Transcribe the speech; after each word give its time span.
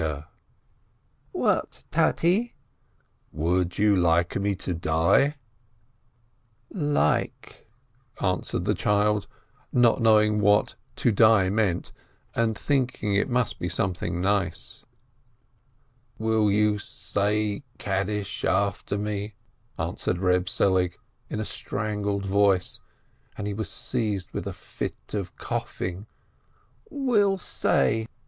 "What, 1.31 1.83
Tate?" 1.91 2.55
"Would 3.31 3.77
you 3.77 3.95
like 3.95 4.35
me 4.35 4.55
to 4.55 4.73
die?" 4.73 5.35
"Like," 6.71 7.69
answered 8.19 8.65
the 8.65 8.73
child, 8.73 9.27
not 9.71 10.01
knowing 10.01 10.39
what 10.41 10.73
"to 10.95 11.11
die" 11.11 11.51
meant, 11.51 11.91
and 12.33 12.57
thinking 12.57 13.13
it 13.13 13.29
must 13.29 13.59
be 13.59 13.69
something 13.69 14.19
nice. 14.19 14.87
426 16.17 16.25
RAISIN 16.25 16.25
"Will 16.27 16.51
you 16.51 16.79
say 16.79 17.63
Kaddish 17.77 18.43
after 18.43 18.97
me?" 18.97 19.35
asked 19.77 20.07
Eeb 20.07 20.49
Selig, 20.49 20.97
in 21.29 21.39
a 21.39 21.45
strangled 21.45 22.25
voice, 22.25 22.79
and 23.37 23.45
he 23.45 23.53
was 23.53 23.69
seized 23.69 24.31
with 24.31 24.47
a 24.47 24.51
fit 24.53 25.13
of 25.13 25.35
coughing. 25.37 26.07
"Will 26.89 27.37
say 27.37 28.07